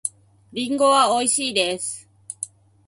[0.51, 2.09] リンゴはおいしいです。